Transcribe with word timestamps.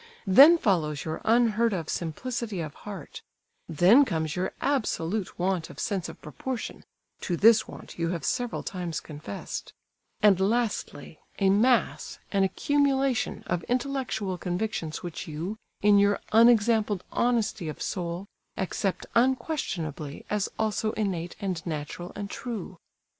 Then 0.25 0.57
follows 0.57 1.05
your 1.05 1.21
unheard 1.25 1.73
of 1.73 1.87
simplicity 1.87 2.59
of 2.59 2.73
heart; 2.73 3.21
then 3.69 4.03
comes 4.03 4.35
your 4.35 4.51
absolute 4.59 5.37
want 5.37 5.69
of 5.69 5.79
sense 5.79 6.09
of 6.09 6.19
proportion 6.23 6.83
(to 7.19 7.37
this 7.37 7.67
want 7.67 7.99
you 7.99 8.09
have 8.09 8.25
several 8.25 8.63
times 8.63 8.99
confessed); 8.99 9.73
and 10.19 10.39
lastly, 10.39 11.19
a 11.37 11.51
mass, 11.51 12.17
an 12.31 12.41
accumulation, 12.43 13.43
of 13.45 13.61
intellectual 13.65 14.39
convictions 14.39 15.03
which 15.03 15.27
you, 15.27 15.57
in 15.83 15.99
your 15.99 16.19
unexampled 16.31 17.03
honesty 17.11 17.69
of 17.69 17.79
soul, 17.79 18.25
accept 18.57 19.05
unquestionably 19.13 20.25
as 20.31 20.49
also 20.57 20.93
innate 20.93 21.35
and 21.39 21.63
natural 21.63 22.11
and 22.15 22.31
true. 22.31 22.79